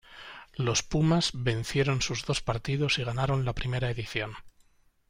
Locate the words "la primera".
3.45-3.91